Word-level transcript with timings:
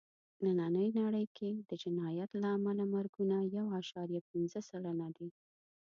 نننۍ 0.45 0.89
نړۍ 1.01 1.25
کې 1.37 1.49
د 1.69 1.71
جنایت 1.83 2.31
له 2.41 2.47
امله 2.55 2.83
مرګونه 2.95 3.37
یو 3.55 3.65
عشاریه 3.79 4.21
پینځه 4.29 4.59
سلنه 4.69 5.07
دي. 5.17 5.29